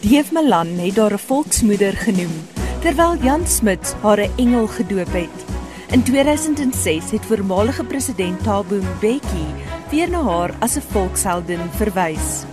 [0.00, 2.34] Deef Malan het haar 'n volksmoeder genoem,
[2.80, 5.44] terwyl Jan Smit haar 'n engel gedoop het.
[5.90, 9.46] In 2006 het voormalige president Thabo Mbeki
[9.90, 12.49] weer na haar as 'n volksheldin verwys.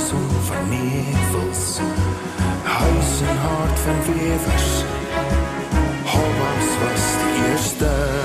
[0.00, 1.78] huis vol van nevels,
[2.64, 4.84] huis hart van vlevers.
[6.04, 8.19] Hobbes was die erste.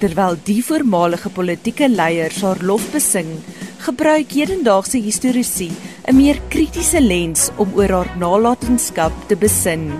[0.00, 3.34] Terwyl die voormalige politieke leiers haar lof besing,
[3.84, 5.68] gebruik hedendaagse historiese
[6.08, 9.92] 'n meer kritiese lens om oor haar nalatenskap te besin.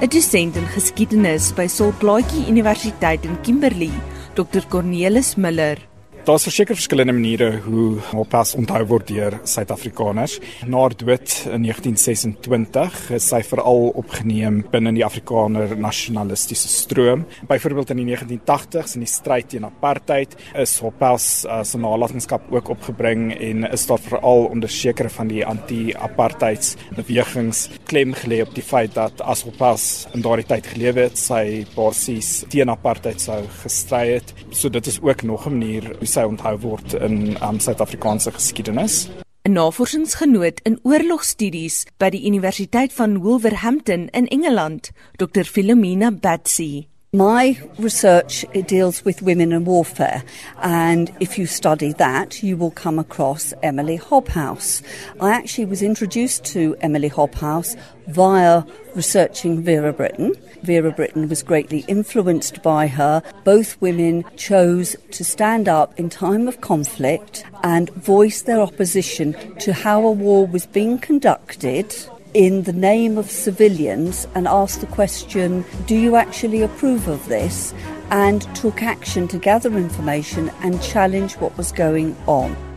[0.00, 3.90] 'n Dosent in geskiedenis by Solplaatjie Universiteit in Kimberley,
[4.34, 5.78] Dr Cornelis Miller,
[6.22, 10.36] Daar's verseker verskillende maniere hoe Hoppas onthou word deur Suid-Afrikaners.
[10.70, 17.24] Na haar dood in 1926 is sy veral opgeneem binne die Afrikaner nasionalistiese stroom.
[17.50, 22.70] Byvoorbeeld in die 1980s in die stryd teen apartheid is Hoppas uh, se nalatenskap ook
[22.76, 28.62] opgebring en is daar veral onder sekere van die anti-apartheids bewegings klem gelê op die
[28.62, 34.20] feit dat as Hoppas in daardie tyd gelewe het, sy basies teen apartheid sou gestry
[34.20, 34.34] het.
[34.52, 39.08] So dit is ook nog 'n manier sy onthou word in um, Suid-Afrikaanse geskiedenis.
[39.42, 45.44] 'n Navorsingsgenoot in oorlogstudies by die Universiteit van Wolverhampton in Engeland, Dr.
[45.44, 46.91] Philomena Batsy.
[47.14, 50.22] My research deals with women and warfare,
[50.62, 54.80] and if you study that, you will come across Emily Hobhouse.
[55.20, 58.62] I actually was introduced to Emily Hobhouse via
[58.94, 60.34] researching Vera Brittain.
[60.62, 63.22] Vera Brittain was greatly influenced by her.
[63.44, 69.74] Both women chose to stand up in time of conflict and voice their opposition to
[69.74, 71.94] how a war was being conducted
[72.34, 77.74] in the name of civilians and asked the question, Do you actually approve of this?
[78.10, 82.71] and took action to gather information and challenge what was going on.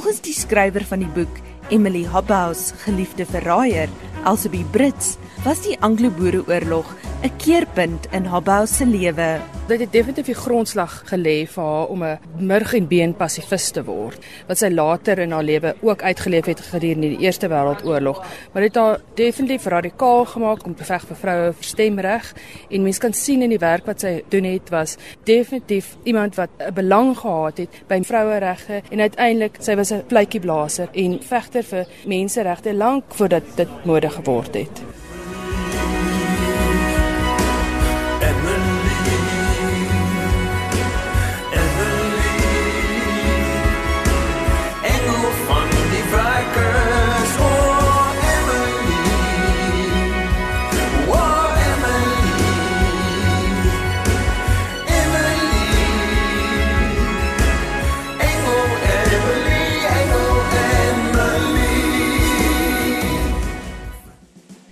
[0.00, 3.90] Volgens die skrywer van die boek, Emily Hobhouse, geliefde verraaier,
[4.24, 6.88] Elsie Brits, was die Anglo-Boereoorlog
[7.22, 9.40] 'n keerpunt in Hobhouse se lewe.
[9.68, 13.84] Dit het definitief die grondslag gelê vir haar om 'n murg en been pasifist te
[13.84, 18.24] word wat sy later in haar lewe ook uitgeleef het gedurende die Eerste Wêreldoorlog.
[18.52, 22.34] Maar dit het haar definitief radikaal gemaak om te veg vir vroue vir stemreg
[22.70, 26.48] en mense kan sien in die werk wat sy doen het was definitief iemand wat
[26.58, 31.86] 'n belang gehad het by vroueregte en uiteindelik sy was 'n fluitjieblaser en vegter vir
[32.06, 34.80] menseregte lank voordat dit mode geword het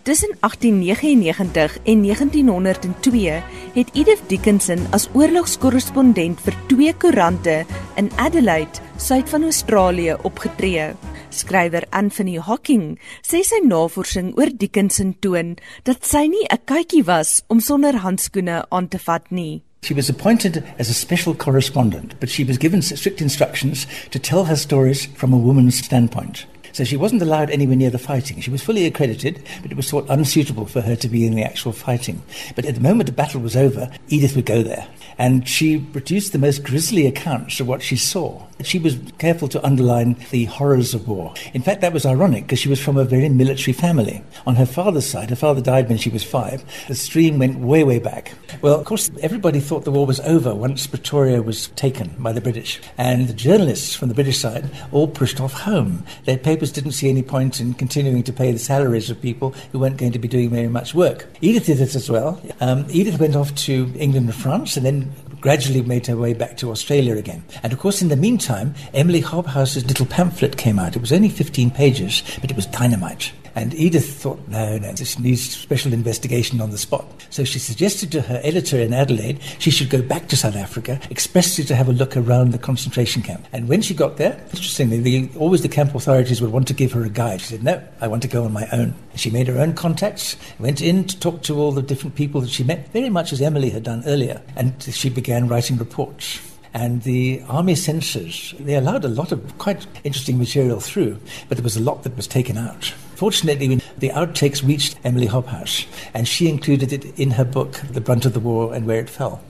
[0.08, 7.58] Tussen 1899 en 1902 het Edith Dickinson as oorlogskorrespondent vir twee koerante
[8.00, 10.94] in Adelaide, suid van Australië, opgetree.
[11.28, 17.42] Skrywer Anthony Hawking sê sy navorsing oor Dickinson toon dat sy nie 'n katjie was
[17.48, 19.62] om sonder handskoene aan te vat nie.
[19.84, 24.46] She was appointed as a special correspondent, but she was given strict instructions to tell
[24.46, 26.46] her stories from a woman's standpoint.
[26.72, 28.40] So she wasn't allowed anywhere near the fighting.
[28.40, 31.42] She was fully accredited, but it was thought unsuitable for her to be in the
[31.42, 32.22] actual fighting.
[32.54, 34.88] But at the moment the battle was over, Edith would go there.
[35.18, 38.47] And she produced the most grisly accounts of what she saw.
[38.62, 41.34] She was careful to underline the horrors of war.
[41.54, 44.22] In fact, that was ironic because she was from a very military family.
[44.46, 46.64] On her father's side, her father died when she was five.
[46.88, 48.34] The stream went way, way back.
[48.60, 52.40] Well, of course, everybody thought the war was over once Pretoria was taken by the
[52.40, 52.80] British.
[52.96, 56.04] And the journalists from the British side all pushed off home.
[56.24, 59.78] Their papers didn't see any point in continuing to pay the salaries of people who
[59.78, 61.28] weren't going to be doing very much work.
[61.40, 62.40] Edith did it as well.
[62.60, 66.56] Um, Edith went off to England and France and then gradually made her way back
[66.58, 67.44] to Australia again.
[67.62, 70.96] And of course, in the meantime, Emily Hobhouse's little pamphlet came out.
[70.96, 73.32] It was only 15 pages, but it was dynamite.
[73.58, 77.04] And Edith thought, no, no, this needs special investigation on the spot.
[77.28, 81.00] So she suggested to her editor in Adelaide she should go back to South Africa
[81.10, 83.48] expressly to have a look around the concentration camp.
[83.52, 86.92] And when she got there, interestingly, the, always the camp authorities would want to give
[86.92, 87.40] her a guide.
[87.40, 88.94] She said, no, I want to go on my own.
[89.10, 92.40] And she made her own contacts, went in to talk to all the different people
[92.42, 94.40] that she met, very much as Emily had done earlier.
[94.54, 96.38] And she began writing reports
[96.78, 101.64] and the army censors they allowed a lot of quite interesting material through but there
[101.64, 102.84] was a lot that was taken out.
[103.16, 108.24] Fortunately the outtakes reached emily hobhouse and she included it in her book the brunt
[108.24, 109.40] of the war and where it fell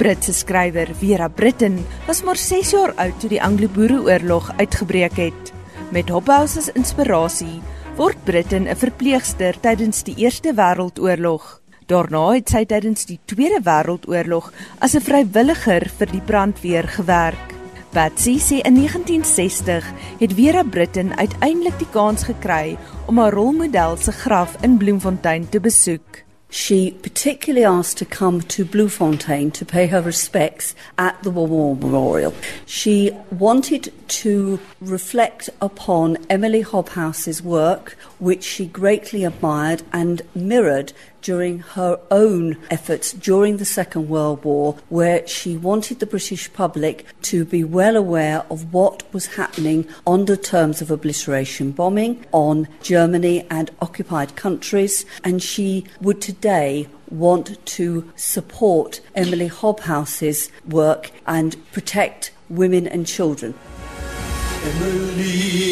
[0.00, 1.74] Britse skrywer Vera Britton
[2.06, 5.50] was maar 6 jaar oud toe die Anglo-Boereoorlog uitgebreek het.
[5.92, 7.58] Met Hobhouse as inspirasie
[7.98, 11.60] word Britton 'n verpleegster tydens die Eerste Wêreldoorlog.
[11.86, 14.48] Daarna het sy tydens die Tweede Wêreldoorlog
[14.80, 17.52] as 'n vrywilliger vir die brandweer gewerk.
[17.92, 19.84] Patsy sê in 1960
[20.18, 25.60] het Vera Britton uiteindelik die kans gekry om haar rolmodel se graf in Bloemfontein te
[25.60, 26.29] besoek.
[26.50, 32.34] She particularly asked to come to Bluefontaine to pay her respects at the War Memorial.
[32.66, 41.60] She wanted to reflect upon Emily Hobhouse's work, which she greatly admired and mirrored during
[41.60, 47.44] her own efforts during the Second World War, where she wanted the British public to
[47.44, 53.70] be well aware of what was happening under terms of obliteration bombing on Germany and
[53.80, 55.04] occupied countries.
[55.24, 63.54] And she would today want to support Emily Hobhouse's work and protect women and children.
[64.62, 65.70] Emily.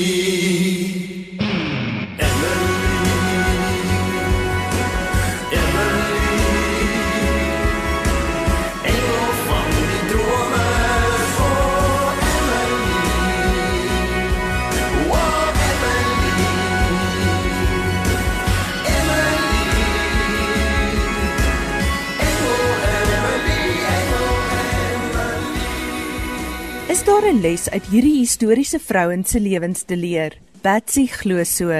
[27.04, 30.38] Daar 'n les uit hierdie historiese vrouens se lewens te leer?
[30.62, 31.70] Betsy glo so.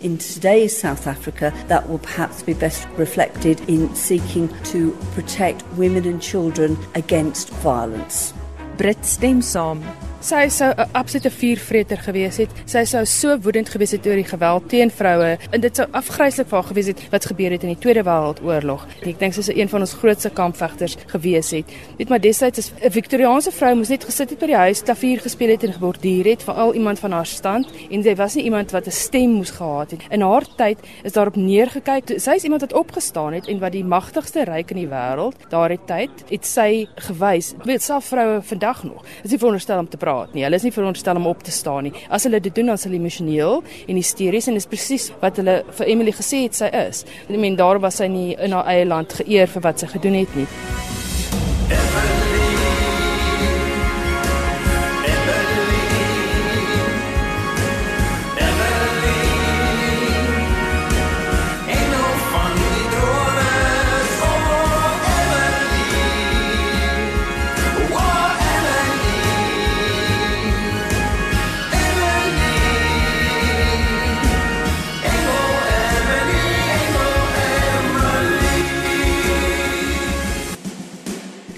[0.00, 6.04] In today's South Africa, that will perhaps be best reflected in seeking to protect women
[6.06, 8.32] and children against violence.
[8.76, 9.82] Brit stem saam.
[10.18, 12.50] Sy sou 'n absolute vuurvreter gewees het.
[12.66, 16.48] Sy sou so woedend gewees het oor die geweld teen vroue en dit sou afgryslik
[16.48, 18.82] vir haar gewees het wat gebeur het in die Tweede Wêreldoorlog.
[19.06, 21.64] Ek dink sy sou een van ons grootste kampvegters gewees het.
[21.98, 25.20] Weet maar destyds is 'n Victoriaanse vrou moes net gesit het by die huis, klavier
[25.20, 28.44] gespeel het en geborduur het vir al iemand van haar stand en sy was nie
[28.44, 30.00] iemand wat 'n stem moes gehad het.
[30.10, 32.20] In haar tyd is daarop neergekyk.
[32.20, 35.78] Sy is iemand wat opgestaan het en wat die magtigste ryk in die wêreld daardie
[35.86, 37.54] tyd het sy gewys.
[37.64, 39.04] Weet self vroue vandag nog.
[39.22, 40.44] Is nie veronderstel om te praat nie.
[40.46, 41.94] Hulle is nie veronderstel om op te staan nie.
[42.10, 45.60] As hulle dit doen dan is hulle emosioneel en hysteries en dis presies wat hulle
[45.80, 47.04] vir Emily gesê het sy is.
[47.28, 50.22] Ek meen daar was sy nie in haar eie land geëer vir wat sy gedoen
[50.22, 50.48] het nie.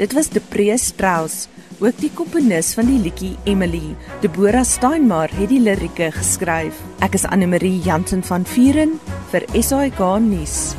[0.00, 3.92] Dit was De Prees Strauss, ook die komponis van die liedjie Emily.
[4.24, 6.80] Deborah Steinmar het die lirieke geskryf.
[7.04, 8.96] Ek is Anne Marie Jansen van Vuren
[9.28, 10.70] vir SAK nuus.